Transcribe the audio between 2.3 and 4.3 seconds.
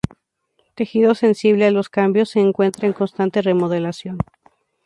se encuentra en constante remodelación.